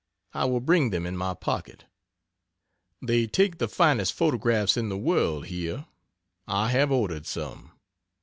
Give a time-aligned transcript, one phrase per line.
[0.33, 1.85] I will bring them in my pocket.
[3.03, 5.85] They take the finest photographs in the world here.
[6.47, 7.73] I have ordered some.